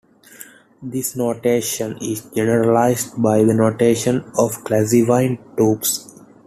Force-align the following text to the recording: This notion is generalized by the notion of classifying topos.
This 0.81 1.15
notion 1.15 1.99
is 2.01 2.23
generalized 2.35 3.21
by 3.21 3.43
the 3.43 3.53
notion 3.53 4.23
of 4.35 4.63
classifying 4.63 5.37
topos. 5.55 6.19